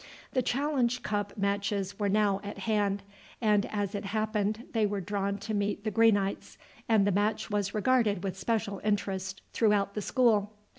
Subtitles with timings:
[0.31, 3.03] The challenge cup matches were now at hand,
[3.39, 6.57] and as it happened they were drawn to meet the Greenites,
[6.89, 10.53] and the match was regarded with special interest throughout the school.